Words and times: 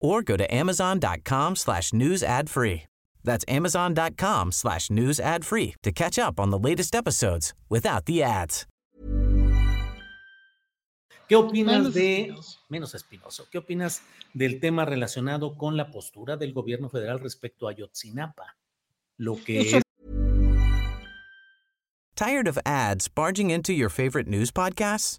or 0.00 0.22
go 0.22 0.36
to 0.36 0.54
amazon.com 0.54 1.56
slash 1.56 1.92
news 1.92 2.22
ad 2.22 2.48
free. 2.48 2.84
That's 3.24 3.44
amazon.com 3.48 4.52
slash 4.52 4.90
news 4.90 5.20
ad 5.20 5.44
free 5.44 5.74
to 5.82 5.92
catch 5.92 6.18
up 6.18 6.38
on 6.40 6.50
the 6.50 6.58
latest 6.58 6.94
episodes 6.94 7.52
without 7.68 8.06
the 8.06 8.22
ads. 8.22 8.66
¿Qué 11.28 11.34
opinas 11.34 11.92
de 11.92 12.32
menos 12.68 12.94
espinoso? 12.94 13.48
¿Qué 13.50 13.58
opinas 13.58 14.02
del 14.32 14.60
tema 14.60 14.84
relacionado 14.84 15.56
con 15.58 15.76
la 15.76 15.90
postura 15.90 16.36
del 16.36 16.52
gobierno 16.52 16.88
federal 16.88 17.18
respecto 17.18 17.66
a 17.66 17.72
Yotzinapa? 17.72 18.56
Lo 19.18 19.34
que 19.34 19.60
es 19.60 19.82
Tired 22.14 22.48
of 22.48 22.58
ads 22.64 23.08
barging 23.08 23.50
into 23.50 23.72
your 23.72 23.90
favorite 23.90 24.28
news 24.28 24.50
podcasts? 24.50 25.18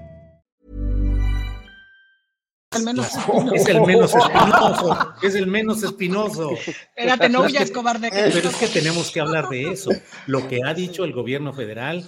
Es 2.71 3.67
el 3.67 3.81
menos 3.81 4.15
espinoso. 4.15 5.13
Es 5.21 5.35
el 5.35 5.47
menos 5.47 5.83
espinoso. 5.83 6.51
Espérate, 6.51 7.27
no 7.27 7.41
huyas, 7.41 7.69
cobarde. 7.69 8.09
Pero 8.09 8.49
es 8.49 8.55
que 8.55 8.67
tenemos 8.67 9.11
que 9.11 9.19
hablar 9.19 9.49
de 9.49 9.71
eso. 9.71 9.91
Lo 10.27 10.47
que 10.47 10.61
ha 10.65 10.73
dicho 10.73 11.03
el 11.03 11.11
gobierno 11.11 11.51
federal, 11.51 12.07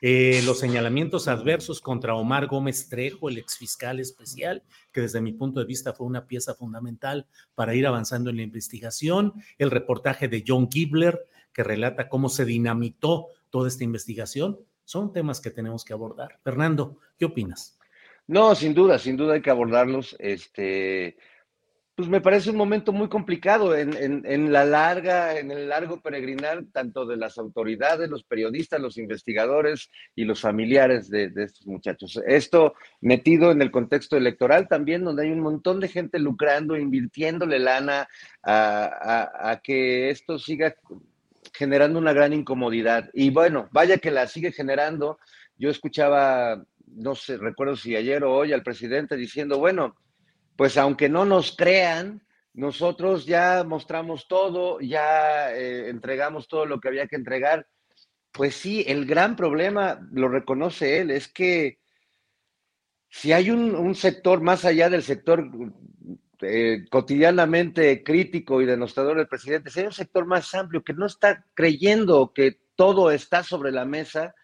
eh, 0.00 0.40
los 0.44 0.60
señalamientos 0.60 1.26
adversos 1.26 1.80
contra 1.80 2.14
Omar 2.14 2.46
Gómez 2.46 2.88
Trejo, 2.88 3.28
el 3.28 3.38
exfiscal 3.38 3.98
especial, 3.98 4.62
que 4.92 5.00
desde 5.00 5.20
mi 5.20 5.32
punto 5.32 5.58
de 5.58 5.66
vista 5.66 5.94
fue 5.94 6.06
una 6.06 6.28
pieza 6.28 6.54
fundamental 6.54 7.26
para 7.56 7.74
ir 7.74 7.84
avanzando 7.84 8.30
en 8.30 8.36
la 8.36 8.42
investigación, 8.42 9.34
el 9.58 9.72
reportaje 9.72 10.28
de 10.28 10.44
John 10.46 10.70
Gibler, 10.70 11.26
que 11.52 11.64
relata 11.64 12.08
cómo 12.08 12.28
se 12.28 12.44
dinamitó 12.44 13.28
toda 13.50 13.66
esta 13.66 13.82
investigación, 13.82 14.60
son 14.84 15.12
temas 15.12 15.40
que 15.40 15.50
tenemos 15.50 15.84
que 15.84 15.92
abordar. 15.92 16.38
Fernando, 16.44 16.98
¿qué 17.18 17.24
opinas? 17.24 17.78
No, 18.26 18.54
sin 18.54 18.74
duda, 18.74 18.98
sin 18.98 19.16
duda 19.16 19.34
hay 19.34 19.42
que 19.42 19.50
abordarlos. 19.50 20.16
Este, 20.18 21.16
pues 21.94 22.08
me 22.08 22.20
parece 22.20 22.50
un 22.50 22.56
momento 22.56 22.92
muy 22.92 23.08
complicado 23.08 23.76
en, 23.76 24.52
la 24.52 24.64
larga, 24.64 25.38
en 25.38 25.50
el 25.52 25.68
largo 25.68 26.00
peregrinar, 26.00 26.64
tanto 26.72 27.06
de 27.06 27.16
las 27.16 27.38
autoridades, 27.38 28.10
los 28.10 28.24
periodistas, 28.24 28.80
los 28.80 28.98
investigadores 28.98 29.90
y 30.16 30.24
los 30.24 30.40
familiares 30.40 31.08
de, 31.08 31.30
estos 31.36 31.66
muchachos. 31.66 32.20
Esto 32.26 32.74
metido 33.00 33.52
en 33.52 33.62
el 33.62 33.70
contexto 33.70 34.16
electoral 34.16 34.66
también, 34.66 35.04
donde 35.04 35.24
hay 35.24 35.30
un 35.30 35.40
montón 35.40 35.78
de 35.78 35.88
gente 35.88 36.18
lucrando, 36.18 36.76
invirtiéndole 36.76 37.58
lana 37.58 38.08
a 38.42 39.60
que 39.62 40.10
esto 40.10 40.38
siga 40.38 40.74
generando 41.52 41.98
una 41.98 42.12
gran 42.12 42.32
incomodidad. 42.32 43.08
Y 43.12 43.30
bueno, 43.30 43.68
vaya 43.70 43.98
que 43.98 44.10
la 44.10 44.26
sigue 44.26 44.50
generando. 44.50 45.18
Yo 45.56 45.70
escuchaba 45.70 46.64
no 46.94 47.14
sé, 47.14 47.36
recuerdo 47.36 47.76
si 47.76 47.96
ayer 47.96 48.24
o 48.24 48.32
hoy 48.32 48.52
al 48.52 48.62
presidente 48.62 49.16
diciendo, 49.16 49.58
bueno, 49.58 49.96
pues 50.56 50.76
aunque 50.76 51.08
no 51.08 51.24
nos 51.24 51.56
crean, 51.56 52.22
nosotros 52.52 53.26
ya 53.26 53.64
mostramos 53.64 54.28
todo, 54.28 54.80
ya 54.80 55.52
eh, 55.52 55.88
entregamos 55.88 56.46
todo 56.46 56.66
lo 56.66 56.80
que 56.80 56.88
había 56.88 57.08
que 57.08 57.16
entregar. 57.16 57.66
Pues 58.30 58.54
sí, 58.54 58.84
el 58.86 59.06
gran 59.06 59.36
problema, 59.36 60.00
lo 60.12 60.28
reconoce 60.28 61.00
él, 61.00 61.10
es 61.10 61.28
que 61.28 61.78
si 63.08 63.32
hay 63.32 63.50
un, 63.50 63.94
sector 63.94 64.40
más 64.40 64.64
allá 64.64 64.90
del 64.90 65.02
sector 65.02 65.48
eh, 66.40 66.84
cotidianamente 66.90 68.02
crítico 68.02 68.60
y 68.60 68.66
denostador 68.66 69.16
del 69.16 69.28
presidente, 69.28 69.70
si 69.70 69.80
hay 69.80 69.86
un 69.86 69.92
sector 69.92 70.26
más 70.26 70.52
amplio 70.54 70.82
que 70.82 70.94
no 70.94 71.06
está 71.06 71.44
creyendo 71.54 72.32
que 72.32 72.58
todo 72.74 73.12
está 73.12 73.44
sobre 73.44 73.70
la 73.70 73.84
mesa, 73.84 74.34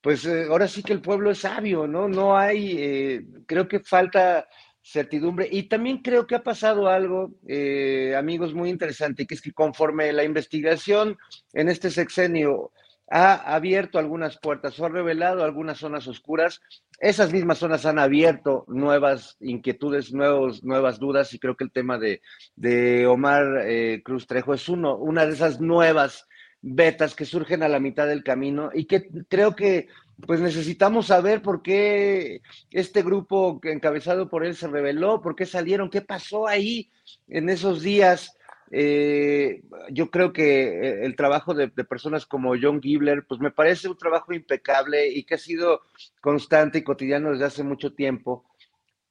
pues 0.00 0.24
eh, 0.26 0.46
ahora 0.48 0.68
sí 0.68 0.82
que 0.82 0.92
el 0.92 1.00
pueblo 1.00 1.30
es 1.30 1.38
sabio, 1.38 1.86
¿no? 1.86 2.08
No 2.08 2.36
hay, 2.36 2.76
eh, 2.78 3.26
creo 3.46 3.66
que 3.66 3.80
falta 3.80 4.48
certidumbre. 4.82 5.48
Y 5.50 5.64
también 5.64 5.98
creo 5.98 6.26
que 6.26 6.34
ha 6.34 6.42
pasado 6.42 6.88
algo, 6.88 7.32
eh, 7.46 8.14
amigos, 8.16 8.54
muy 8.54 8.70
interesante, 8.70 9.26
que 9.26 9.34
es 9.34 9.42
que 9.42 9.52
conforme 9.52 10.12
la 10.12 10.24
investigación 10.24 11.18
en 11.52 11.68
este 11.68 11.90
sexenio 11.90 12.72
ha 13.10 13.54
abierto 13.54 13.98
algunas 13.98 14.38
puertas 14.38 14.78
o 14.78 14.84
ha 14.84 14.88
revelado 14.88 15.42
algunas 15.42 15.78
zonas 15.78 16.06
oscuras, 16.06 16.60
esas 17.00 17.32
mismas 17.32 17.58
zonas 17.58 17.86
han 17.86 17.98
abierto 17.98 18.64
nuevas 18.68 19.36
inquietudes, 19.40 20.12
nuevos, 20.12 20.62
nuevas 20.62 20.98
dudas, 20.98 21.32
y 21.32 21.38
creo 21.38 21.56
que 21.56 21.64
el 21.64 21.72
tema 21.72 21.98
de, 21.98 22.20
de 22.56 23.06
Omar 23.06 23.62
eh, 23.64 24.02
Cruz 24.04 24.26
Trejo 24.26 24.52
es 24.52 24.68
uno, 24.68 24.96
una 24.96 25.24
de 25.24 25.32
esas 25.32 25.60
nuevas 25.60 26.26
betas 26.60 27.14
que 27.14 27.24
surgen 27.24 27.62
a 27.62 27.68
la 27.68 27.80
mitad 27.80 28.06
del 28.06 28.24
camino 28.24 28.70
y 28.74 28.86
que 28.86 29.08
creo 29.28 29.54
que 29.54 29.88
pues 30.26 30.40
necesitamos 30.40 31.06
saber 31.06 31.42
por 31.42 31.62
qué 31.62 32.42
este 32.70 33.02
grupo 33.02 33.60
encabezado 33.62 34.28
por 34.28 34.44
él 34.44 34.56
se 34.56 34.66
reveló, 34.66 35.20
por 35.20 35.36
qué 35.36 35.46
salieron, 35.46 35.90
qué 35.90 36.00
pasó 36.00 36.48
ahí 36.48 36.90
en 37.28 37.48
esos 37.48 37.82
días. 37.82 38.36
Eh, 38.70 39.62
yo 39.90 40.10
creo 40.10 40.32
que 40.32 41.04
el 41.04 41.16
trabajo 41.16 41.54
de, 41.54 41.68
de, 41.68 41.84
personas 41.84 42.26
como 42.26 42.54
John 42.60 42.82
Gibler, 42.82 43.24
pues 43.26 43.40
me 43.40 43.50
parece 43.50 43.88
un 43.88 43.96
trabajo 43.96 44.34
impecable 44.34 45.08
y 45.08 45.24
que 45.24 45.36
ha 45.36 45.38
sido 45.38 45.82
constante 46.20 46.78
y 46.78 46.82
cotidiano 46.82 47.30
desde 47.30 47.46
hace 47.46 47.62
mucho 47.62 47.94
tiempo, 47.94 48.44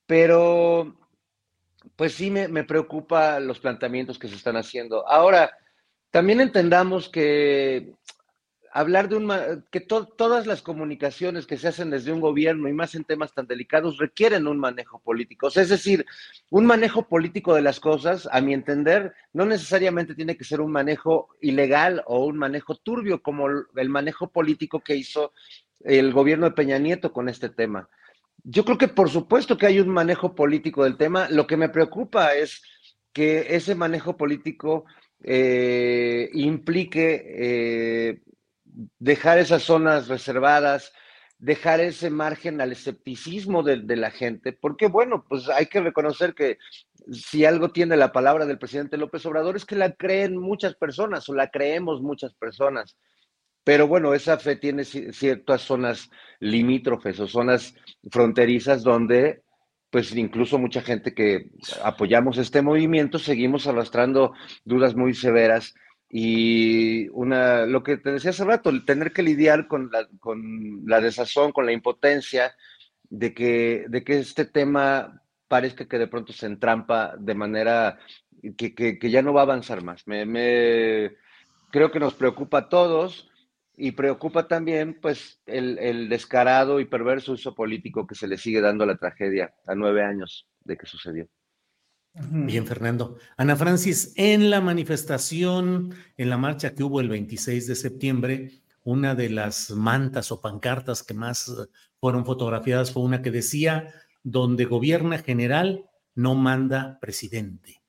pero 0.05 0.95
pues 1.95 2.13
sí 2.13 2.29
me, 2.29 2.47
me 2.47 2.65
preocupa 2.65 3.39
los 3.39 3.59
planteamientos 3.59 4.19
que 4.19 4.27
se 4.27 4.35
están 4.35 4.57
haciendo. 4.57 5.07
Ahora, 5.07 5.51
también 6.17 6.41
entendamos 6.41 7.09
que 7.09 7.93
hablar 8.71 9.07
de 9.07 9.17
un 9.17 9.31
que 9.69 9.81
to, 9.81 10.07
todas 10.07 10.47
las 10.47 10.63
comunicaciones 10.63 11.45
que 11.45 11.57
se 11.57 11.67
hacen 11.67 11.91
desde 11.91 12.11
un 12.11 12.21
gobierno 12.21 12.67
y 12.67 12.73
más 12.73 12.95
en 12.95 13.03
temas 13.03 13.35
tan 13.35 13.45
delicados 13.45 13.99
requieren 13.99 14.47
un 14.47 14.57
manejo 14.57 14.97
político. 14.97 15.49
Es 15.49 15.69
decir, 15.69 16.07
un 16.49 16.65
manejo 16.65 17.07
político 17.07 17.53
de 17.53 17.61
las 17.61 17.79
cosas, 17.79 18.27
a 18.31 18.41
mi 18.41 18.55
entender, 18.55 19.13
no 19.31 19.45
necesariamente 19.45 20.15
tiene 20.15 20.35
que 20.35 20.43
ser 20.43 20.59
un 20.59 20.71
manejo 20.71 21.27
ilegal 21.39 22.01
o 22.07 22.25
un 22.25 22.39
manejo 22.39 22.73
turbio 22.73 23.21
como 23.21 23.47
el 23.47 23.89
manejo 23.89 24.31
político 24.31 24.79
que 24.79 24.95
hizo 24.95 25.33
el 25.81 26.11
gobierno 26.13 26.47
de 26.47 26.55
Peña 26.55 26.79
Nieto 26.79 27.13
con 27.13 27.29
este 27.29 27.49
tema. 27.49 27.89
Yo 28.43 28.65
creo 28.65 28.79
que 28.79 28.87
por 28.87 29.11
supuesto 29.11 29.55
que 29.55 29.67
hay 29.67 29.79
un 29.79 29.89
manejo 29.89 30.33
político 30.33 30.83
del 30.83 30.97
tema. 30.97 31.29
Lo 31.29 31.45
que 31.45 31.57
me 31.57 31.69
preocupa 31.69 32.33
es 32.33 32.63
que 33.13 33.55
ese 33.55 33.75
manejo 33.75 34.17
político 34.17 34.85
eh, 35.23 35.96
implique 36.33 37.23
eh, 37.25 38.21
dejar 38.99 39.39
esas 39.39 39.63
zonas 39.63 40.07
reservadas, 40.07 40.93
dejar 41.39 41.79
ese 41.79 42.09
margen 42.09 42.61
al 42.61 42.71
escepticismo 42.71 43.63
de, 43.63 43.81
de, 43.81 43.95
la 43.95 44.11
gente, 44.11 44.53
porque 44.53 44.87
bueno, 44.87 45.25
pues 45.27 45.49
hay 45.49 45.67
que 45.67 45.81
reconocer 45.81 46.33
que 46.33 46.57
si 47.11 47.45
algo 47.45 47.69
tiene 47.69 47.95
la 47.95 48.11
palabra 48.11 48.45
del 48.45 48.57
presidente 48.57 48.97
López 48.97 49.25
Obrador 49.25 49.55
es 49.55 49.65
que 49.65 49.75
la 49.75 49.93
creen 49.93 50.37
muchas 50.37 50.75
personas 50.75 51.27
o 51.29 51.35
la 51.35 51.49
creemos 51.49 52.01
muchas 52.01 52.33
personas. 52.33 52.97
Pero 53.63 53.87
bueno, 53.87 54.13
esa 54.13 54.37
fe 54.37 54.55
tiene 54.55 54.85
ciertas 54.85 55.61
zonas 55.61 56.09
limítrofes 56.39 57.19
o 57.19 57.27
zonas 57.27 57.75
fronterizas 58.09 58.81
donde 58.81 59.43
pues 59.89 60.15
incluso 60.15 60.57
mucha 60.57 60.81
gente 60.81 61.13
que 61.13 61.49
apoyamos 61.83 62.37
este 62.37 62.61
movimiento 62.61 63.19
seguimos 63.19 63.67
arrastrando 63.67 64.33
dudas 64.65 64.95
muy 64.95 65.13
severas 65.13 65.73
y 66.09 67.09
una, 67.09 67.65
lo 67.65 67.83
que 67.83 67.97
te 67.97 68.11
decía 68.11 68.29
hace 68.29 68.45
rato, 68.45 68.69
el 68.69 68.85
tener 68.85 69.11
que 69.11 69.23
lidiar 69.23 69.67
con 69.67 69.89
la, 69.91 70.07
con 70.19 70.83
la 70.85 71.01
desazón, 71.01 71.51
con 71.51 71.65
la 71.65 71.73
impotencia 71.73 72.55
de 73.09 73.33
que, 73.33 73.85
de 73.89 74.03
que 74.03 74.19
este 74.19 74.45
tema 74.45 75.21
parezca 75.47 75.87
que 75.87 75.99
de 75.99 76.07
pronto 76.07 76.33
se 76.33 76.45
entrampa 76.45 77.15
de 77.17 77.35
manera 77.35 77.99
que, 78.57 78.73
que, 78.73 79.09
ya 79.09 79.21
no 79.21 79.33
va 79.33 79.41
a 79.41 79.43
avanzar 79.43 79.83
más. 79.83 80.07
Me, 80.07 80.25
me, 80.25 81.15
creo 81.71 81.91
que 81.91 81.99
nos 81.99 82.13
preocupa 82.13 82.59
a 82.59 82.69
todos 82.69 83.29
y 83.75 83.91
preocupa 83.91 84.47
también 84.47 84.99
pues 85.01 85.41
el, 85.45 85.77
el, 85.79 86.09
descarado 86.09 86.79
y 86.79 86.85
perverso 86.85 87.33
uso 87.33 87.53
político 87.53 88.07
que 88.07 88.15
se 88.15 88.27
le 88.27 88.37
sigue 88.37 88.61
dando 88.61 88.83
a 88.83 88.87
la 88.87 88.97
tragedia 88.97 89.53
a 89.65 89.75
nueve 89.75 90.03
años 90.03 90.47
de 90.63 90.77
que 90.77 90.85
sucedió. 90.85 91.27
Bien, 92.19 92.65
Fernando. 92.65 93.17
Ana 93.37 93.55
Francis, 93.55 94.13
en 94.15 94.49
la 94.49 94.59
manifestación, 94.59 95.93
en 96.17 96.29
la 96.29 96.37
marcha 96.37 96.73
que 96.73 96.83
hubo 96.83 96.99
el 96.99 97.09
26 97.09 97.67
de 97.67 97.75
septiembre, 97.75 98.61
una 98.83 99.13
de 99.15 99.29
las 99.29 99.69
mantas 99.71 100.31
o 100.31 100.41
pancartas 100.41 101.03
que 101.03 101.13
más 101.13 101.51
fueron 101.99 102.25
fotografiadas 102.25 102.91
fue 102.91 103.03
una 103.03 103.21
que 103.21 103.31
decía, 103.31 103.93
donde 104.23 104.65
gobierna 104.65 105.19
general, 105.19 105.85
no 106.15 106.33
manda 106.33 106.97
presidente. 106.99 107.81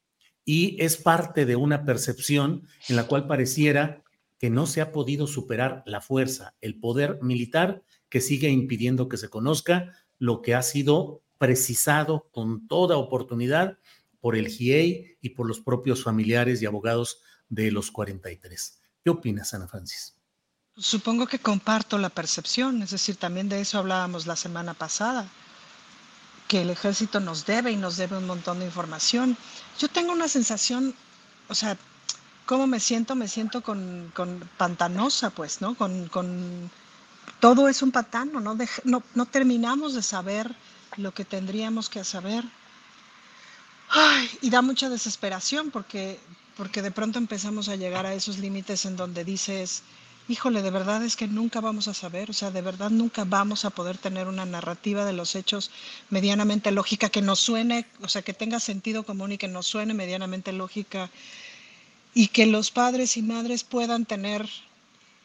Y 0.44 0.76
es 0.82 0.96
parte 0.96 1.46
de 1.46 1.56
una 1.56 1.84
percepción 1.84 2.66
en 2.88 2.96
la 2.96 3.04
cual 3.04 3.26
pareciera 3.26 4.02
que 4.38 4.50
no 4.50 4.66
se 4.66 4.80
ha 4.80 4.92
podido 4.92 5.26
superar 5.26 5.82
la 5.86 6.00
fuerza, 6.00 6.54
el 6.60 6.78
poder 6.78 7.18
militar 7.22 7.82
que 8.08 8.20
sigue 8.20 8.50
impidiendo 8.50 9.08
que 9.08 9.16
se 9.16 9.30
conozca 9.30 9.92
lo 10.18 10.42
que 10.42 10.54
ha 10.54 10.62
sido 10.62 11.22
precisado 11.38 12.28
con 12.32 12.66
toda 12.66 12.98
oportunidad 12.98 13.78
por 14.20 14.36
el 14.36 14.48
GIEI 14.48 15.18
y 15.20 15.30
por 15.30 15.46
los 15.46 15.60
propios 15.60 16.02
familiares 16.02 16.62
y 16.62 16.66
abogados 16.66 17.20
de 17.48 17.70
los 17.70 17.90
43. 17.90 18.80
¿Qué 19.04 19.10
opinas, 19.10 19.54
Ana 19.54 19.68
Francis? 19.68 20.14
Supongo 20.76 21.26
que 21.26 21.38
comparto 21.38 21.98
la 21.98 22.08
percepción, 22.08 22.82
es 22.82 22.90
decir, 22.90 23.16
también 23.16 23.48
de 23.48 23.60
eso 23.60 23.78
hablábamos 23.78 24.26
la 24.26 24.36
semana 24.36 24.74
pasada, 24.74 25.28
que 26.46 26.62
el 26.62 26.70
ejército 26.70 27.20
nos 27.20 27.46
debe 27.46 27.72
y 27.72 27.76
nos 27.76 27.96
debe 27.96 28.16
un 28.16 28.26
montón 28.26 28.60
de 28.60 28.66
información. 28.66 29.36
Yo 29.78 29.88
tengo 29.88 30.12
una 30.12 30.28
sensación, 30.28 30.94
o 31.48 31.54
sea, 31.54 31.76
¿Cómo 32.48 32.66
me 32.66 32.80
siento? 32.80 33.14
Me 33.14 33.28
siento 33.28 33.60
con, 33.60 34.10
con 34.14 34.40
pantanosa, 34.56 35.28
pues, 35.28 35.60
¿no? 35.60 35.74
Con, 35.74 36.08
con, 36.08 36.70
todo 37.40 37.68
es 37.68 37.82
un 37.82 37.92
pantano, 37.92 38.40
¿no? 38.40 38.56
¿no? 38.84 39.02
No 39.14 39.26
terminamos 39.26 39.92
de 39.92 40.02
saber 40.02 40.56
lo 40.96 41.12
que 41.12 41.26
tendríamos 41.26 41.90
que 41.90 42.02
saber. 42.04 42.44
Ay, 43.90 44.28
y 44.42 44.50
da 44.50 44.62
mucha 44.62 44.88
desesperación 44.88 45.70
porque, 45.70 46.18
porque 46.56 46.82
de 46.82 46.90
pronto 46.90 47.18
empezamos 47.18 47.68
a 47.68 47.76
llegar 47.76 48.06
a 48.06 48.14
esos 48.14 48.38
límites 48.38 48.84
en 48.84 48.96
donde 48.96 49.24
dices, 49.24 49.82
híjole, 50.28 50.60
de 50.62 50.70
verdad 50.70 51.02
es 51.02 51.16
que 51.16 51.26
nunca 51.26 51.60
vamos 51.60 51.88
a 51.88 51.94
saber, 51.94 52.28
o 52.30 52.34
sea, 52.34 52.50
de 52.50 52.60
verdad 52.60 52.90
nunca 52.90 53.24
vamos 53.24 53.64
a 53.64 53.70
poder 53.70 53.96
tener 53.96 54.28
una 54.28 54.44
narrativa 54.44 55.06
de 55.06 55.14
los 55.14 55.34
hechos 55.34 55.70
medianamente 56.10 56.70
lógica, 56.70 57.08
que 57.08 57.22
nos 57.22 57.40
suene, 57.40 57.86
o 58.02 58.08
sea, 58.08 58.22
que 58.22 58.34
tenga 58.34 58.60
sentido 58.60 59.04
común 59.04 59.32
y 59.32 59.38
que 59.38 59.48
nos 59.48 59.66
suene 59.66 59.94
medianamente 59.94 60.52
lógica 60.52 61.10
y 62.14 62.28
que 62.28 62.46
los 62.46 62.70
padres 62.70 63.16
y 63.16 63.22
madres 63.22 63.64
puedan 63.64 64.04
tener 64.04 64.48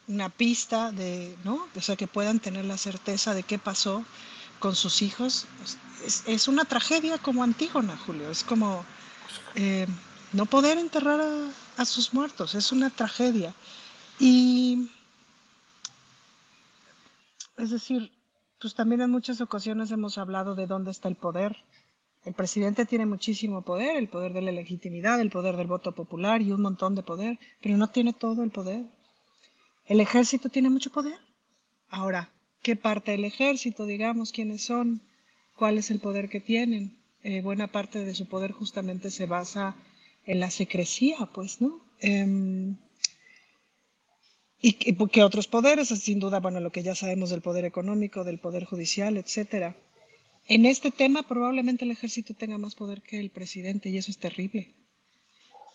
una 0.07 0.29
pista 0.29 0.91
de, 0.91 1.35
¿no? 1.43 1.67
O 1.75 1.81
sea, 1.81 1.95
que 1.95 2.07
puedan 2.07 2.39
tener 2.39 2.65
la 2.65 2.77
certeza 2.77 3.33
de 3.33 3.43
qué 3.43 3.57
pasó 3.59 4.05
con 4.59 4.75
sus 4.75 5.01
hijos. 5.01 5.47
Es, 6.05 6.23
es 6.27 6.47
una 6.47 6.65
tragedia 6.65 7.17
como 7.17 7.43
Antígona, 7.43 7.97
Julio. 7.97 8.29
Es 8.29 8.43
como 8.43 8.85
eh, 9.55 9.87
no 10.31 10.45
poder 10.45 10.77
enterrar 10.77 11.21
a, 11.21 11.81
a, 11.81 11.85
sus 11.85 12.13
muertos. 12.13 12.55
Es 12.55 12.71
una 12.71 12.89
tragedia. 12.89 13.53
Y, 14.19 14.89
es 17.57 17.69
decir, 17.69 18.11
pues 18.59 18.75
también 18.75 19.01
en 19.01 19.11
muchas 19.11 19.41
ocasiones 19.41 19.91
hemos 19.91 20.17
hablado 20.17 20.55
de 20.55 20.67
dónde 20.67 20.91
está 20.91 21.07
el 21.07 21.15
poder 21.15 21.63
el 22.25 22.33
presidente 22.33 22.85
tiene 22.85 23.05
muchísimo 23.05 23.63
poder, 23.63 23.97
el 23.97 24.07
poder 24.07 24.31
de 24.31 24.41
la 24.41 24.51
legitimidad, 24.51 25.19
el 25.19 25.29
poder 25.29 25.57
del 25.57 25.67
voto 25.67 25.93
popular 25.93 26.41
y 26.41 26.53
un 26.53 26.61
montón 26.61 26.95
de 26.95 27.03
poder, 27.03 27.37
pero 27.61 27.75
no 27.75 27.89
tiene 27.89 28.13
todo 28.13 28.43
el 28.43 28.51
poder. 28.51 28.85
El 29.85 29.99
ejército 29.99 30.47
tiene 30.47 30.69
mucho 30.69 30.89
poder. 30.89 31.19
Ahora, 31.89 32.31
¿qué 32.61 32.77
parte 32.77 33.11
del 33.11 33.25
ejército, 33.25 33.85
digamos, 33.85 34.31
quiénes 34.31 34.63
son? 34.63 35.01
¿Cuál 35.63 35.77
es 35.77 35.91
el 35.91 36.01
poder 36.01 36.27
que 36.27 36.41
tienen? 36.41 36.97
Eh, 37.23 37.39
buena 37.41 37.71
parte 37.71 38.03
de 38.03 38.13
su 38.15 38.27
poder 38.27 38.51
justamente 38.51 39.09
se 39.09 39.27
basa 39.27 39.77
en 40.25 40.41
la 40.41 40.51
secrecía, 40.51 41.15
pues, 41.33 41.61
¿no? 41.61 41.79
Y, 44.61 44.69
y 44.89 45.07
que 45.07 45.23
otros 45.23 45.47
poderes, 45.47 45.87
sin 45.87 46.19
duda, 46.19 46.41
bueno, 46.41 46.59
lo 46.59 46.73
que 46.73 46.83
ya 46.83 46.95
sabemos 46.95 47.29
del 47.29 47.39
poder 47.39 47.63
económico, 47.63 48.25
del 48.25 48.39
poder 48.39 48.65
judicial, 48.65 49.15
etcétera. 49.15 49.77
En 50.49 50.65
este 50.65 50.91
tema 50.91 51.23
probablemente 51.23 51.85
el 51.85 51.91
ejército 51.91 52.33
tenga 52.33 52.57
más 52.57 52.75
poder 52.75 53.01
que 53.01 53.21
el 53.21 53.29
presidente 53.29 53.87
y 53.87 53.97
eso 53.97 54.11
es 54.11 54.17
terrible. 54.17 54.73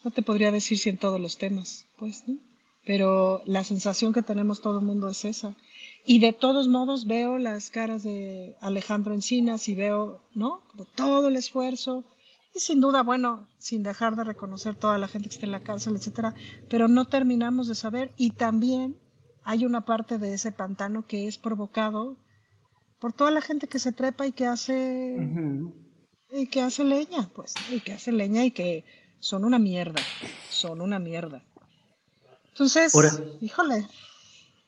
No 0.04 0.10
te 0.10 0.20
podría 0.20 0.52
decir 0.52 0.76
si 0.76 0.90
en 0.90 0.98
todos 0.98 1.18
los 1.18 1.38
temas, 1.38 1.86
pues, 1.96 2.28
¿no? 2.28 2.36
Pero 2.84 3.42
la 3.46 3.64
sensación 3.64 4.12
que 4.12 4.20
tenemos 4.20 4.60
todo 4.60 4.80
el 4.80 4.84
mundo 4.84 5.08
es 5.08 5.24
esa. 5.24 5.56
Y 6.10 6.20
de 6.20 6.32
todos 6.32 6.68
modos 6.68 7.06
veo 7.06 7.36
las 7.36 7.68
caras 7.68 8.02
de 8.02 8.56
Alejandro 8.62 9.12
Encinas 9.12 9.68
y 9.68 9.74
veo, 9.74 10.22
¿no? 10.34 10.62
Todo 10.94 11.28
el 11.28 11.36
esfuerzo. 11.36 12.02
Y 12.54 12.60
sin 12.60 12.80
duda, 12.80 13.02
bueno, 13.02 13.46
sin 13.58 13.82
dejar 13.82 14.16
de 14.16 14.24
reconocer 14.24 14.74
toda 14.74 14.96
la 14.96 15.06
gente 15.06 15.28
que 15.28 15.34
está 15.34 15.44
en 15.44 15.52
la 15.52 15.60
cárcel, 15.62 15.96
etcétera, 15.96 16.34
pero 16.70 16.88
no 16.88 17.04
terminamos 17.04 17.68
de 17.68 17.74
saber. 17.74 18.14
Y 18.16 18.30
también 18.30 18.96
hay 19.44 19.66
una 19.66 19.84
parte 19.84 20.16
de 20.16 20.32
ese 20.32 20.50
pantano 20.50 21.06
que 21.06 21.28
es 21.28 21.36
provocado 21.36 22.16
por 22.98 23.12
toda 23.12 23.30
la 23.30 23.42
gente 23.42 23.68
que 23.68 23.78
se 23.78 23.92
trepa 23.92 24.26
y 24.26 24.32
que 24.32 24.46
hace 24.46 25.14
uh 25.18 25.20
-huh. 25.20 25.74
y 26.32 26.46
que 26.46 26.62
hace 26.62 26.84
leña, 26.84 27.28
pues, 27.34 27.52
y 27.70 27.80
que 27.80 27.92
hace 27.92 28.12
leña 28.12 28.46
y 28.46 28.50
que 28.50 28.82
son 29.20 29.44
una 29.44 29.58
mierda, 29.58 30.00
son 30.48 30.80
una 30.80 30.98
mierda. 30.98 31.44
Entonces, 32.52 32.94
Ahora. 32.94 33.10
híjole, 33.42 33.86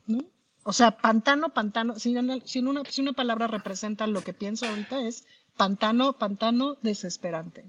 ¿no? 0.07 0.23
O 0.63 0.73
sea, 0.73 0.99
pantano, 0.99 1.55
pantano, 1.55 1.99
si 1.99 2.17
una, 2.17 2.39
si, 2.45 2.59
una, 2.59 2.83
si 2.85 3.01
una 3.01 3.13
palabra 3.13 3.47
representa 3.47 4.07
lo 4.07 4.23
que 4.23 4.35
pienso 4.35 4.67
ahorita 4.67 5.01
es 5.01 5.25
pantano, 5.57 6.15
pantano 6.19 6.77
desesperante. 6.83 7.65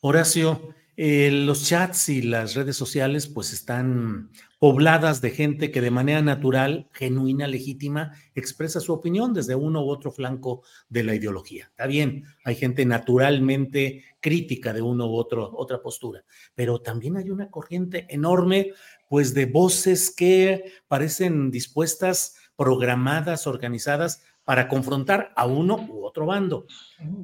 Horacio, 0.00 0.74
eh, 0.96 1.30
los 1.30 1.66
chats 1.66 2.10
y 2.10 2.20
las 2.20 2.54
redes 2.54 2.76
sociales 2.76 3.26
pues 3.26 3.52
están 3.52 4.30
pobladas 4.58 5.20
de 5.20 5.30
gente 5.30 5.70
que 5.70 5.80
de 5.80 5.90
manera 5.90 6.20
natural, 6.22 6.88
genuina, 6.92 7.48
legítima, 7.48 8.12
expresa 8.34 8.78
su 8.78 8.92
opinión 8.92 9.32
desde 9.32 9.54
uno 9.54 9.82
u 9.82 9.88
otro 9.88 10.12
flanco 10.12 10.62
de 10.88 11.02
la 11.02 11.14
ideología. 11.14 11.64
Está 11.64 11.86
bien, 11.86 12.24
hay 12.44 12.54
gente 12.54 12.84
naturalmente 12.84 14.04
crítica 14.20 14.72
de 14.72 14.82
uno 14.82 15.06
u 15.06 15.16
otro, 15.16 15.50
otra 15.56 15.82
postura, 15.82 16.24
pero 16.54 16.80
también 16.80 17.16
hay 17.16 17.30
una 17.30 17.50
corriente 17.50 18.06
enorme 18.08 18.72
pues 19.08 19.34
de 19.34 19.46
voces 19.46 20.14
que 20.14 20.72
parecen 20.88 21.50
dispuestas, 21.50 22.36
programadas, 22.54 23.46
organizadas 23.46 24.22
para 24.44 24.68
confrontar 24.68 25.32
a 25.36 25.46
uno 25.46 25.76
u 25.88 26.04
otro 26.04 26.26
bando. 26.26 26.66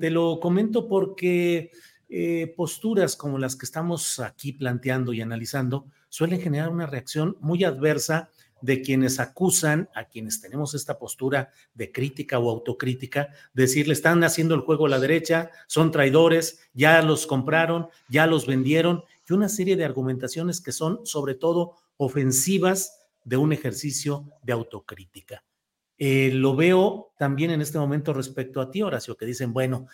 Te 0.01 0.11
lo 0.11 0.41
comento 0.41 0.89
porque 0.89 1.71
eh, 2.09 2.55
posturas 2.57 3.17
como 3.17 3.39
las 3.39 3.55
que 3.57 3.67
estamos 3.67 4.19
aquí 4.19 4.53
planteando 4.53 5.13
y 5.13 5.21
analizando 5.21 5.87
suelen 6.09 6.41
generar 6.41 6.71
una 6.71 6.87
reacción 6.87 7.37
muy 7.41 7.65
adversa 7.65 8.31
de 8.61 8.83
quienes 8.83 9.21
acusan 9.21 9.89
a 9.95 10.05
quienes 10.05 10.41
tenemos 10.41 10.75
esta 10.75 10.99
postura 10.99 11.51
de 11.75 11.93
crítica 11.93 12.39
o 12.39 12.51
autocrítica, 12.51 13.29
decir, 13.55 13.87
le 13.87 13.93
están 13.93 14.25
haciendo 14.25 14.55
el 14.55 14.63
juego 14.63 14.87
a 14.87 14.89
la 14.89 14.99
derecha, 14.99 15.51
son 15.67 15.91
traidores, 15.93 16.59
ya 16.73 17.03
los 17.03 17.27
compraron, 17.27 17.89
ya 18.09 18.27
los 18.27 18.47
vendieron, 18.47 19.05
y 19.29 19.33
una 19.35 19.49
serie 19.49 19.77
de 19.77 19.85
argumentaciones 19.85 20.61
que 20.61 20.73
son 20.73 21.05
sobre 21.05 21.35
todo 21.35 21.75
ofensivas 21.99 23.07
de 23.25 23.37
un 23.37 23.53
ejercicio 23.53 24.33
de 24.43 24.55
autocrítica. 24.55 25.45
Eh, 25.99 26.31
lo 26.33 26.55
veo 26.55 27.13
también 27.19 27.51
en 27.51 27.61
este 27.61 27.79
momento 27.79 28.13
respecto 28.13 28.61
a 28.61 28.71
ti, 28.71 28.83
Horacio, 28.83 29.17
que 29.17 29.27
dicen, 29.27 29.53
bueno, 29.53 29.89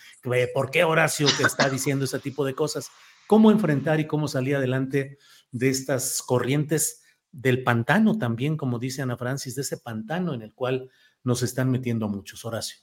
¿por 0.52 0.70
qué 0.70 0.84
Horacio 0.84 1.26
que 1.36 1.44
está 1.44 1.68
diciendo 1.70 2.04
ese 2.04 2.18
tipo 2.18 2.44
de 2.44 2.54
cosas? 2.54 2.90
¿Cómo 3.26 3.50
enfrentar 3.50 4.00
y 4.00 4.06
cómo 4.06 4.28
salir 4.28 4.56
adelante 4.56 5.18
de 5.50 5.70
estas 5.70 6.20
corrientes 6.20 7.02
del 7.32 7.64
pantano 7.64 8.18
también, 8.18 8.56
como 8.56 8.78
dice 8.78 9.00
Ana 9.00 9.16
Francis, 9.16 9.54
de 9.54 9.62
ese 9.62 9.78
pantano 9.78 10.34
en 10.34 10.42
el 10.42 10.52
cual 10.52 10.90
nos 11.24 11.42
están 11.42 11.70
metiendo 11.70 12.06
muchos, 12.08 12.44
Horacio? 12.44 12.78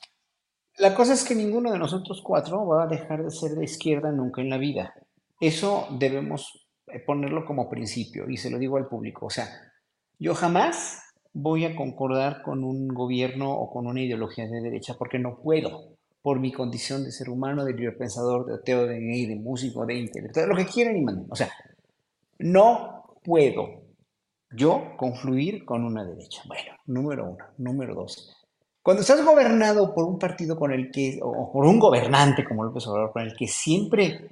La 0.77 0.95
cosa 0.95 1.13
es 1.13 1.23
que 1.23 1.35
ninguno 1.35 1.71
de 1.71 1.77
nosotros 1.77 2.21
cuatro 2.23 2.65
va 2.65 2.83
a 2.83 2.87
dejar 2.87 3.23
de 3.23 3.29
ser 3.29 3.51
de 3.51 3.65
izquierda 3.65 4.11
nunca 4.11 4.41
en 4.41 4.49
la 4.49 4.57
vida. 4.57 4.95
Eso 5.39 5.87
debemos 5.91 6.67
eh, 6.87 6.99
ponerlo 6.99 7.45
como 7.45 7.69
principio 7.69 8.27
y 8.27 8.37
se 8.37 8.49
lo 8.49 8.57
digo 8.57 8.77
al 8.77 8.87
público. 8.87 9.27
O 9.27 9.29
sea, 9.29 9.47
yo 10.17 10.33
jamás 10.33 11.03
voy 11.33 11.65
a 11.65 11.75
concordar 11.75 12.41
con 12.41 12.63
un 12.63 12.87
gobierno 12.87 13.51
o 13.51 13.71
con 13.71 13.87
una 13.87 14.01
ideología 14.01 14.47
de 14.47 14.61
derecha 14.61 14.95
porque 14.97 15.19
no 15.19 15.37
puedo, 15.37 15.95
por 16.21 16.39
mi 16.39 16.51
condición 16.51 17.03
de 17.03 17.11
ser 17.11 17.29
humano, 17.29 17.65
de 17.65 17.73
libre 17.73 17.93
pensador, 17.93 18.45
de 18.45 18.55
ateo, 18.55 18.85
de 18.85 18.99
gay, 18.99 19.25
de 19.25 19.35
músico, 19.35 19.85
de 19.85 19.95
intelectual, 19.95 20.49
lo 20.49 20.55
que 20.55 20.65
quieran 20.65 20.97
y 20.97 21.01
manden. 21.01 21.27
O 21.29 21.35
sea, 21.35 21.51
no 22.39 23.05
puedo 23.23 23.81
yo 24.51 24.95
confluir 24.97 25.65
con 25.65 25.83
una 25.83 26.03
derecha. 26.03 26.43
Bueno, 26.47 26.73
número 26.85 27.25
uno. 27.25 27.45
Número 27.57 27.95
dos. 27.95 28.35
Cuando 28.83 29.01
estás 29.01 29.23
gobernado 29.23 29.93
por 29.93 30.05
un 30.05 30.17
partido 30.17 30.57
con 30.57 30.71
el 30.71 30.91
que, 30.91 31.19
o 31.21 31.51
por 31.51 31.65
un 31.65 31.79
gobernante 31.79 32.43
como 32.43 32.63
López 32.63 32.85
Obrador, 32.87 33.11
con 33.13 33.21
el 33.21 33.35
que 33.35 33.47
siempre 33.47 34.31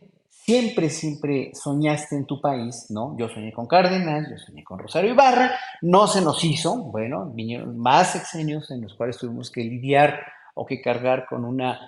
siempre, 0.50 0.90
siempre 0.90 1.52
soñaste 1.54 2.16
en 2.16 2.26
tu 2.26 2.42
país, 2.42 2.88
¿no? 2.90 3.16
Yo 3.20 3.30
soñé 3.30 3.54
con 3.54 3.68
Cárdenas, 3.68 4.28
yo 4.32 4.38
soñé 4.40 4.64
con 4.64 4.80
Rosario 4.80 5.12
Ibarra, 5.12 5.52
no 5.84 6.08
se 6.08 6.22
nos 6.22 6.44
hizo, 6.44 6.76
bueno, 6.86 7.30
vinieron 7.36 7.78
más 7.78 8.14
sexenios 8.14 8.72
en 8.72 8.82
los 8.82 8.96
cuales 8.96 9.20
tuvimos 9.20 9.52
que 9.52 9.62
lidiar 9.62 10.20
o 10.56 10.66
que 10.66 10.82
cargar 10.82 11.28
con 11.30 11.46
una 11.46 11.80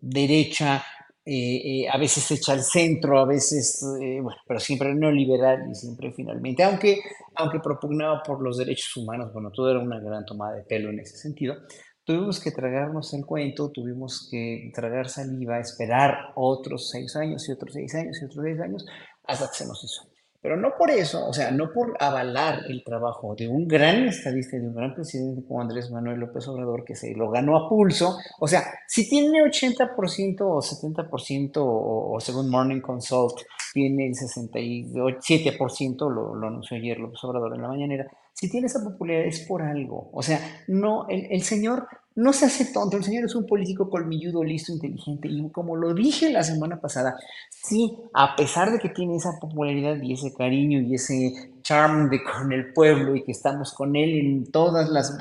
derecha, 0.00 0.84
eh, 1.24 1.82
eh, 1.82 1.88
a 1.88 1.98
veces 1.98 2.30
hecha 2.30 2.52
al 2.52 2.62
centro, 2.62 3.18
a 3.18 3.26
veces, 3.26 3.84
eh, 4.00 4.20
bueno, 4.22 4.40
pero 4.46 4.60
siempre 4.60 4.94
neoliberal 4.94 5.68
y 5.68 5.74
siempre 5.74 6.12
finalmente, 6.12 6.62
aunque, 6.62 7.00
aunque 7.34 7.58
propugnaba 7.58 8.22
por 8.22 8.40
los 8.40 8.56
derechos 8.56 8.96
humanos, 8.98 9.32
bueno, 9.32 9.50
todo 9.50 9.68
era 9.68 9.80
una 9.80 9.98
gran 9.98 10.24
tomada 10.24 10.54
de 10.54 10.62
pelo 10.62 10.90
en 10.90 11.00
ese 11.00 11.16
sentido, 11.16 11.56
Tuvimos 12.04 12.40
que 12.40 12.50
tragarnos 12.50 13.12
el 13.14 13.24
cuento, 13.26 13.70
tuvimos 13.70 14.28
que 14.30 14.70
tragar 14.74 15.08
saliva, 15.08 15.60
esperar 15.60 16.32
otros 16.34 16.90
seis 16.90 17.14
años 17.16 17.48
y 17.48 17.52
otros 17.52 17.74
seis 17.74 17.94
años 17.94 18.18
y 18.20 18.24
otros 18.24 18.44
seis 18.44 18.60
años 18.60 18.86
hasta 19.24 19.48
que 19.48 19.54
se 19.54 19.66
nos 19.66 19.84
hizo. 19.84 20.10
Pero 20.42 20.56
no 20.56 20.70
por 20.78 20.90
eso, 20.90 21.28
o 21.28 21.34
sea, 21.34 21.50
no 21.50 21.70
por 21.70 21.94
avalar 22.00 22.60
el 22.66 22.82
trabajo 22.82 23.34
de 23.34 23.46
un 23.46 23.68
gran 23.68 24.08
estadista 24.08 24.56
y 24.56 24.60
de 24.60 24.68
un 24.68 24.74
gran 24.74 24.94
presidente 24.94 25.44
como 25.46 25.60
Andrés 25.60 25.90
Manuel 25.90 26.18
López 26.18 26.48
Obrador, 26.48 26.82
que 26.82 26.94
se 26.94 27.14
lo 27.14 27.28
ganó 27.28 27.58
a 27.58 27.68
pulso. 27.68 28.16
O 28.38 28.48
sea, 28.48 28.64
si 28.88 29.06
tiene 29.06 29.42
80% 29.42 30.40
o 30.40 30.62
70%, 30.62 31.58
o, 31.58 32.14
o 32.14 32.20
según 32.20 32.48
Morning 32.48 32.80
Consult, 32.80 33.42
tiene 33.74 34.06
el 34.06 34.14
67%, 34.14 36.10
lo, 36.10 36.34
lo 36.34 36.46
anunció 36.46 36.78
ayer 36.78 36.98
López 36.98 37.22
Obrador 37.22 37.54
en 37.54 37.62
la 37.62 37.68
mañanera, 37.68 38.10
si 38.34 38.50
tiene 38.50 38.66
esa 38.66 38.82
popularidad 38.82 39.26
es 39.26 39.40
por 39.40 39.62
algo. 39.62 40.10
O 40.12 40.22
sea, 40.22 40.40
no, 40.68 41.08
el, 41.08 41.26
el, 41.30 41.42
señor 41.42 41.86
no 42.14 42.32
se 42.32 42.46
hace 42.46 42.72
tonto, 42.72 42.96
el 42.96 43.04
señor 43.04 43.24
es 43.24 43.34
un 43.34 43.46
político 43.46 43.88
colmilludo, 43.88 44.42
listo, 44.42 44.72
inteligente. 44.72 45.28
Y 45.28 45.50
como 45.50 45.76
lo 45.76 45.94
dije 45.94 46.30
la 46.30 46.42
semana 46.42 46.80
pasada, 46.80 47.16
sí, 47.50 47.96
a 48.14 48.34
pesar 48.36 48.72
de 48.72 48.78
que 48.78 48.88
tiene 48.88 49.16
esa 49.16 49.38
popularidad 49.40 50.00
y 50.02 50.14
ese 50.14 50.34
cariño 50.34 50.80
y 50.80 50.94
ese 50.94 51.52
charm 51.62 52.10
de 52.10 52.22
con 52.24 52.52
el 52.52 52.72
pueblo 52.72 53.14
y 53.14 53.24
que 53.24 53.32
estamos 53.32 53.72
con 53.74 53.94
él 53.96 54.18
en 54.18 54.50
todas 54.50 54.90
las, 54.90 55.18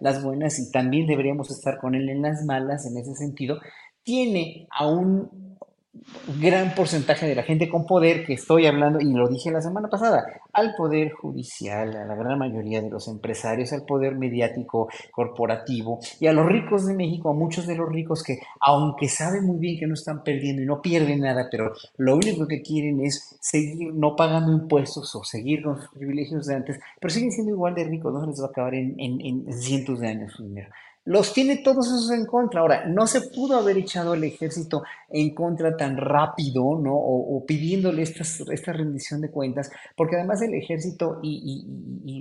las, 0.00 0.22
buenas 0.22 0.58
y 0.58 0.70
también 0.70 1.06
deberíamos 1.06 1.50
estar 1.50 1.78
con 1.78 1.94
él 1.94 2.08
en 2.08 2.22
las 2.22 2.44
malas 2.44 2.86
en 2.86 2.96
ese 2.96 3.14
sentido, 3.14 3.58
tiene 4.02 4.68
a 4.70 4.86
un 4.86 5.47
gran 6.40 6.74
porcentaje 6.74 7.26
de 7.26 7.34
la 7.34 7.42
gente 7.42 7.68
con 7.68 7.86
poder 7.86 8.24
que 8.24 8.34
estoy 8.34 8.66
hablando, 8.66 9.00
y 9.00 9.12
lo 9.12 9.28
dije 9.28 9.50
la 9.50 9.60
semana 9.60 9.88
pasada, 9.88 10.24
al 10.52 10.74
poder 10.74 11.12
judicial, 11.12 11.96
a 11.96 12.04
la 12.04 12.14
gran 12.14 12.38
mayoría 12.38 12.82
de 12.82 12.90
los 12.90 13.08
empresarios, 13.08 13.72
al 13.72 13.84
poder 13.84 14.16
mediático, 14.16 14.88
corporativo, 15.10 15.98
y 16.20 16.26
a 16.26 16.32
los 16.32 16.46
ricos 16.46 16.86
de 16.86 16.94
México, 16.94 17.30
a 17.30 17.34
muchos 17.34 17.66
de 17.66 17.76
los 17.76 17.88
ricos 17.88 18.22
que, 18.22 18.40
aunque 18.60 19.08
saben 19.08 19.44
muy 19.44 19.58
bien 19.58 19.78
que 19.78 19.86
no 19.86 19.94
están 19.94 20.22
perdiendo 20.22 20.62
y 20.62 20.66
no 20.66 20.82
pierden 20.82 21.20
nada, 21.20 21.48
pero 21.50 21.72
lo 21.96 22.16
único 22.16 22.46
que 22.46 22.62
quieren 22.62 23.00
es 23.00 23.36
seguir 23.40 23.92
no 23.94 24.16
pagando 24.16 24.52
impuestos 24.52 25.14
o 25.14 25.24
seguir 25.24 25.62
con 25.62 25.80
sus 25.80 25.90
privilegios 25.90 26.46
de 26.46 26.54
antes, 26.54 26.80
pero 27.00 27.12
siguen 27.12 27.32
siendo 27.32 27.52
igual 27.52 27.74
de 27.74 27.84
ricos, 27.84 28.12
no 28.12 28.20
se 28.20 28.26
les 28.28 28.40
va 28.40 28.46
a 28.46 28.50
acabar 28.50 28.74
en, 28.74 28.98
en, 28.98 29.20
en 29.20 29.52
cientos 29.52 30.00
de 30.00 30.08
años 30.08 30.32
su 30.32 30.44
dinero 30.44 30.70
los 31.08 31.32
tiene 31.32 31.56
todos 31.56 31.86
esos 31.86 32.10
en 32.10 32.26
contra. 32.26 32.60
Ahora, 32.60 32.84
no 32.86 33.06
se 33.06 33.22
pudo 33.22 33.56
haber 33.56 33.78
echado 33.78 34.12
el 34.12 34.24
ejército 34.24 34.82
en 35.08 35.34
contra 35.34 35.74
tan 35.74 35.96
rápido, 35.96 36.78
¿no? 36.78 36.94
O, 36.94 37.44
pidiéndole 37.46 38.02
esta 38.02 38.72
rendición 38.74 39.22
de 39.22 39.30
cuentas, 39.30 39.70
porque 39.96 40.16
además 40.16 40.42
el 40.42 40.52
ejército, 40.52 41.18
y, 41.22 41.64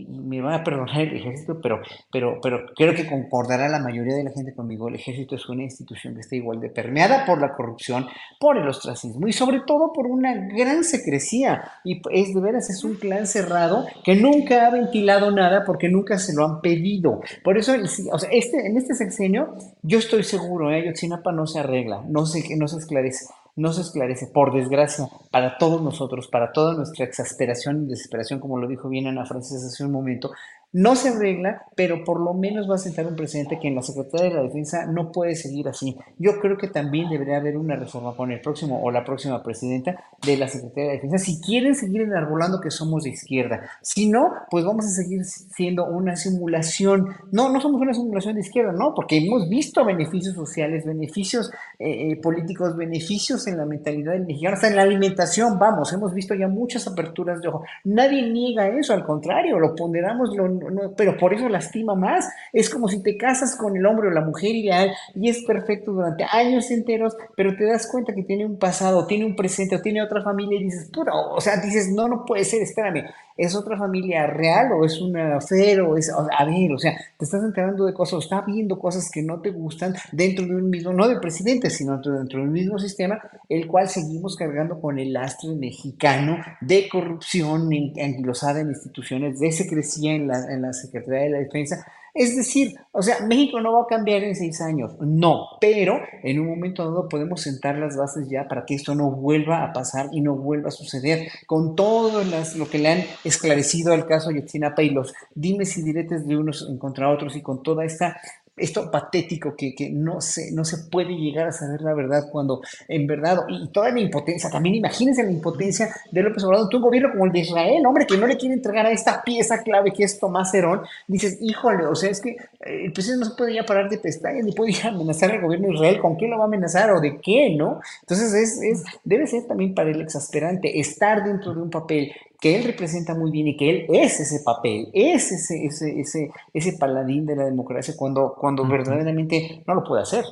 me 0.08 0.42
van 0.42 0.54
a 0.54 0.64
perdonar 0.64 1.02
el 1.02 1.18
ejército, 1.18 1.60
pero, 1.62 1.82
pero, 2.12 2.40
pero 2.42 2.66
creo 2.76 2.94
que 2.94 3.08
concordará 3.08 3.68
la 3.68 3.80
mayoría 3.80 4.16
de 4.16 4.24
la 4.24 4.32
gente 4.32 4.54
conmigo, 4.54 4.88
el 4.88 4.96
ejército 4.96 5.36
es 5.36 5.50
una 5.50 5.64
institución 5.64 6.14
que 6.14 6.22
está 6.22 6.38
igual 6.38 6.62
de 6.62 6.70
permeada 6.70 7.26
por 7.26 7.42
la 7.42 7.56
corrupción, 7.56 8.08
por 8.40 8.58
el 8.58 8.68
ostracismo 8.68 9.28
y 9.28 9.34
sobre 9.34 9.62
todo 9.68 9.92
por 9.92 10.08
una 10.08 10.34
gran 10.48 10.86
secrecía. 10.86 11.72
Y 11.84 12.02
es 12.12 12.34
de 12.34 12.40
veras, 12.40 12.70
es 12.70 12.86
un 12.86 12.96
clan 12.96 13.28
cerrado 13.28 13.86
que 14.06 14.16
nunca 14.16 14.66
ha 14.66 14.72
ventilado 14.72 15.32
nada 15.32 15.64
porque 15.66 15.90
nunca 15.90 16.18
se 16.18 16.34
lo 16.34 16.46
han 16.46 16.62
pedido. 16.62 17.20
Por 17.44 17.58
eso, 17.58 17.74
o 18.12 18.20
sea, 18.20 18.30
este, 18.32 18.77
este 18.78 18.96
sexenio, 18.96 19.56
yo 19.84 20.00
estoy 20.00 20.24
seguro, 20.24 20.72
¿eh? 20.72 20.86
Yotzinapa 20.86 21.32
no 21.32 21.48
se 21.48 21.60
arregla, 21.60 22.04
no 22.08 22.26
se, 22.26 22.56
no 22.56 22.68
se 22.68 22.78
esclarece, 22.78 23.26
no 23.56 23.74
se 23.74 23.82
esclarece, 23.82 24.28
por 24.28 24.54
desgracia, 24.54 25.08
para 25.32 25.58
todos 25.58 25.82
nosotros, 25.82 26.28
para 26.28 26.52
toda 26.52 26.76
nuestra 26.76 27.06
exasperación 27.06 27.84
y 27.84 27.90
desesperación, 27.90 28.40
como 28.40 28.58
lo 28.58 28.68
dijo 28.68 28.90
bien 28.90 29.08
Ana 29.08 29.26
Francis 29.26 29.64
hace 29.64 29.84
un 29.84 29.92
momento, 29.92 30.32
no 30.74 30.96
se 30.96 31.10
arregla, 31.10 31.64
pero 31.76 32.04
por 32.04 32.20
lo 32.20 32.34
menos 32.34 32.70
va 32.70 32.76
a 32.76 32.80
sentar 32.80 33.08
un 33.08 33.16
presidente 33.16 33.58
que 33.60 33.68
en 33.68 33.76
la 33.76 33.82
Secretaría 33.82 34.30
de 34.30 34.36
la 34.36 34.44
Defensa 34.44 34.86
no 34.86 35.12
puede 35.12 35.36
seguir 35.36 35.68
así. 35.68 35.98
Yo 36.18 36.40
creo 36.40 36.58
que 36.58 36.68
también 36.68 37.10
debería 37.10 37.38
haber 37.38 37.58
una 37.58 37.76
reforma 37.76 38.16
con 38.16 38.32
el 38.32 38.42
próximo 38.42 38.82
o 38.84 38.92
la 38.92 39.06
próxima 39.06 39.42
presidenta 39.42 39.96
de 40.26 40.38
la 40.38 40.48
Secretaría 40.48 40.90
de 40.90 40.96
Defensa 40.96 41.18
si 41.20 41.40
quieren 41.42 41.74
seguir 41.74 42.02
enarbolando 42.02 42.60
que 42.60 42.70
somos 42.70 43.04
de 43.04 43.12
izquierda. 43.12 43.70
Si 43.82 44.10
no, 44.10 44.34
pues 44.50 44.66
vamos 44.66 44.86
a 44.86 44.90
seguir 44.90 45.24
siendo 45.24 45.86
una 45.86 46.16
simulación. 46.16 47.08
No, 47.32 47.50
no 47.50 47.62
somos 47.62 47.82
una 47.82 47.94
simulación 47.94 48.36
de 48.36 48.42
izquierda, 48.42 48.74
no, 48.74 48.94
porque 48.94 49.18
hemos 49.18 49.48
visto 49.50 49.86
beneficios 49.86 50.36
sociales, 50.36 50.86
beneficios 50.86 51.50
eh, 51.80 52.12
eh, 52.12 52.16
políticos, 52.18 52.76
beneficios 52.76 53.48
en 53.48 53.58
la 53.58 53.66
mentalidad 53.66 54.14
del 54.14 54.26
mexicano, 54.26 54.56
hasta 54.56 54.68
en 54.68 54.76
la 54.76 54.82
alimentación, 54.82 55.58
vamos, 55.58 55.94
hemos 55.94 56.14
visto 56.14 56.36
ya 56.36 56.48
muchas 56.48 56.88
aperturas 56.88 57.42
de 57.42 57.48
ojo. 57.48 57.64
Nadie 57.86 58.30
niega 58.30 58.68
eso, 58.68 58.94
al 58.94 59.06
contrario, 59.06 59.60
lo 59.60 59.76
ponderamos, 59.76 60.36
lo 60.36 60.67
pero 60.96 61.18
por 61.18 61.34
eso 61.34 61.50
lastima 61.50 61.96
más. 61.96 62.30
Es 62.54 62.70
como 62.70 62.88
si 62.88 63.02
te 63.02 63.18
casas 63.18 63.56
con 63.56 63.76
el 63.76 63.86
hombre 63.86 64.08
o 64.08 64.12
la 64.12 64.22
mujer 64.22 64.56
ideal 64.56 64.92
y 65.16 65.30
es 65.30 65.44
perfecto 65.44 65.92
durante 65.92 66.24
años 66.24 66.72
enteros, 66.72 67.16
pero 67.36 67.56
te 67.56 67.66
das 67.66 67.88
cuenta 67.88 68.14
que 68.14 68.24
tiene 68.24 68.46
un 68.46 68.58
pasado, 68.58 69.08
tiene 69.08 69.26
un 69.26 69.36
presente 69.36 69.76
o 69.76 69.82
tiene 69.82 70.02
otra 70.02 70.22
familia 70.22 70.60
y 70.60 70.64
dices, 70.64 70.90
puro, 70.92 71.14
o 71.32 71.42
sea, 71.42 71.58
dices, 71.58 71.92
no, 71.92 72.08
no 72.08 72.26
puede 72.26 72.44
ser, 72.44 72.62
espérame, 72.62 73.06
¿es 73.38 73.56
otra 73.56 73.78
familia 73.78 74.28
real 74.28 74.72
o 74.74 74.86
es 74.86 75.00
una 75.00 75.40
cero? 75.42 75.96
Es, 75.96 76.10
a 76.10 76.46
ver, 76.46 76.72
o 76.74 76.78
sea, 76.78 76.98
te 77.18 77.26
estás 77.26 77.44
enterando 77.44 77.86
de 77.86 77.94
cosas, 77.94 78.24
estás 78.24 78.46
viendo 78.46 78.80
cosas 78.80 79.10
que 79.12 79.22
no 79.22 79.42
te 79.42 79.52
gustan 79.52 79.96
dentro 80.12 80.46
de 80.46 80.56
un 80.56 80.70
mismo, 80.70 80.92
no 80.94 81.08
del 81.08 81.20
presidente, 81.20 81.70
sino 81.70 81.98
dentro 82.00 82.42
del 82.42 82.50
mismo 82.50 82.80
sistema, 82.80 83.20
el 83.48 83.68
cual 83.68 83.88
seguimos 83.88 84.36
cargando 84.36 84.82
con 84.82 85.00
el 85.00 85.14
lastre 85.14 85.54
mexicano 85.56 86.38
de 86.62 86.90
corrupción 86.90 87.70
anquilosada 88.02 88.62
en 88.62 88.70
instituciones, 88.70 89.40
de 89.40 89.52
secrecía 89.52 90.14
en 90.14 90.28
la, 90.28 90.47
en 90.50 90.62
la 90.62 90.74
Secretaría 90.74 91.22
de 91.22 91.30
la 91.30 91.38
Defensa. 91.40 91.86
Es 92.14 92.36
decir, 92.36 92.76
o 92.94 93.04
sea, 93.04 93.20
México 93.28 93.62
no 93.62 93.74
va 93.74 93.84
a 93.84 93.86
cambiar 93.86 94.24
en 94.24 94.36
seis 94.36 94.60
años, 94.60 94.96
no, 95.00 95.50
pero 95.62 96.00
en 96.24 96.40
un 96.40 96.48
momento 96.48 96.84
dado 96.84 97.08
podemos 97.08 97.42
sentar 97.42 97.78
las 97.78 97.96
bases 97.96 98.28
ya 98.28 98.48
para 98.48 98.66
que 98.66 98.74
esto 98.74 98.96
no 98.96 99.12
vuelva 99.12 99.64
a 99.64 99.72
pasar 99.72 100.10
y 100.12 100.22
no 100.22 100.36
vuelva 100.36 100.70
a 100.70 100.72
suceder 100.72 101.28
con 101.46 101.76
todo 101.76 102.24
lo 102.24 102.70
que 102.70 102.80
le 102.80 102.90
han 102.90 103.04
esclarecido 103.24 103.94
al 103.94 104.08
caso 104.08 104.30
Ayotzinapa 104.30 104.82
y 104.82 104.90
los 104.90 105.14
dimes 105.36 105.78
y 105.78 105.84
diretes 105.84 106.28
de 106.28 106.38
unos 106.38 106.68
contra 106.80 107.12
otros 107.12 107.36
y 107.36 107.44
con 107.44 107.62
toda 107.62 107.86
esta 107.86 108.20
esto 108.58 108.90
patético 108.92 109.56
que, 109.56 109.76
que, 109.76 109.90
no, 109.90 110.20
se, 110.20 110.52
no 110.52 110.66
se 110.66 110.90
puede 110.90 111.16
llegar 111.16 111.48
a 111.48 111.52
saber 111.52 111.82
la 111.82 111.94
verdad 111.94 112.28
cuando 112.32 112.62
en 112.88 113.08
verdad, 113.08 113.46
y 113.48 113.68
toda 113.70 113.92
la 113.92 114.00
impotencia, 114.00 114.50
también 114.50 114.76
imagínense 114.76 115.24
la 115.24 115.32
impotencia 115.32 115.90
de 116.12 116.24
López 116.24 116.44
Obrador, 116.44 116.70
tú 116.70 116.78
un 116.78 116.84
gobierno 116.84 117.12
como 117.12 117.26
el 117.26 117.32
de 117.32 117.40
Israel, 117.40 117.86
hombre, 117.86 118.08
que 118.08 118.18
no 118.18 118.28
le 118.28 118.38
quiere 118.38 118.56
entregar 118.56 118.86
a 118.86 118.92
esta 118.92 119.24
pieza 119.24 119.64
clave 119.64 119.94
que 119.94 120.04
es 120.04 120.20
Tomás 120.20 120.54
Herón, 120.54 120.82
dices, 121.08 121.38
híjole, 121.42 121.86
o 121.86 121.96
sea, 121.96 122.10
es 122.10 122.22
que 122.22 122.32
eh, 122.32 122.86
el 122.86 122.94
presidente 122.94 123.26
no 123.26 123.32
se 123.32 123.38
puede 123.38 123.54
ya 123.54 123.64
parar 123.64 123.90
de 123.90 123.98
pestañas, 123.98 124.44
ni 124.44 124.52
puede 124.54 124.72
ya 124.72 124.90
amenazar 124.90 125.32
al 125.32 125.42
gobierno 125.42 125.68
de 125.68 125.76
Israel, 125.76 126.00
¿con 126.00 126.18
qué 126.18 126.28
lo 126.28 126.38
va 126.38 126.46
a 126.46 126.48
amenazar 126.48 126.92
o 126.92 127.00
de 127.00 127.20
qué, 127.22 127.56
no? 127.56 127.80
Entonces 128.02 128.34
es, 128.34 128.62
es, 128.62 128.84
debe 129.04 129.28
ser 129.28 129.44
también 129.44 129.76
para 129.76 129.92
el 129.92 130.02
exasperante 130.02 130.80
estar 130.80 131.24
dentro 131.24 131.54
de 131.54 131.62
un 131.62 131.70
papel 131.70 132.12
que 132.40 132.56
él 132.56 132.64
representa 132.64 133.16
muy 133.16 133.32
bien 133.32 133.48
y 133.48 133.58
que 133.58 133.70
él 133.70 133.86
es 133.90 134.20
ese 134.20 134.44
papel, 134.44 134.90
es 134.94 135.32
ese, 135.32 135.66
ese, 135.66 136.00
ese, 136.00 136.32
ese 136.54 136.78
paladín 136.78 137.26
de 137.26 137.36
la 137.36 137.46
democracia 137.46 137.96
cuando, 137.98 138.36
cuando 138.40 138.66
verdaderamente 138.68 139.64
no 139.68 139.76
lo 139.76 139.84
puede 139.84 140.04
hacer. 140.04 140.26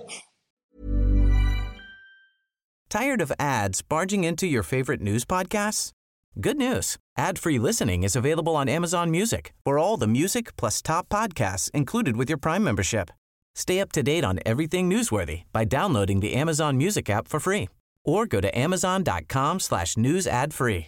Tired 2.90 3.22
of 3.22 3.32
ads 3.40 3.82
barging 3.82 4.24
into 4.24 4.48
your 4.48 4.64
favorite 4.64 5.02
news 5.02 5.26
podcasts? 5.26 5.92
Good 6.40 6.58
news. 6.58 6.98
Ad-free 7.18 7.60
listening 7.60 8.04
is 8.04 8.16
available 8.16 8.56
on 8.56 8.70
Amazon 8.70 9.10
Music 9.10 9.54
for 9.64 9.78
all 9.80 9.98
the 9.98 10.08
music 10.08 10.56
plus 10.58 10.82
top 10.82 11.10
podcasts 11.10 11.72
included 11.72 12.16
with 12.16 12.30
your 12.30 12.38
Prime 12.38 12.64
membership. 12.64 13.10
Stay 13.56 13.80
up 13.80 13.92
to 13.94 14.04
date 14.04 14.24
on 14.26 14.40
everything 14.46 14.90
newsworthy 14.90 15.44
by 15.54 15.64
downloading 15.66 16.20
the 16.20 16.34
Amazon 16.34 16.78
Music 16.78 17.10
app 17.10 17.28
for 17.28 17.40
free 17.40 17.70
or 18.04 18.26
go 18.26 18.40
to 18.42 18.58
amazon.com 18.58 19.60
slash 19.60 19.98
news 19.98 20.28
ad 20.28 20.54
free. 20.54 20.88